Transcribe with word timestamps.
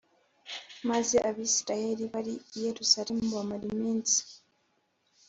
Maze 0.89 1.15
abisirayeli 1.29 2.03
bari 2.13 2.33
i 2.55 2.57
yerusalemu 2.65 3.25
bamara 3.35 3.65
iminsi 3.73 4.19